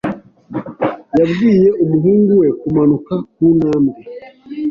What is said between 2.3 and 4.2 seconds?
we kumanuka kuntambwe.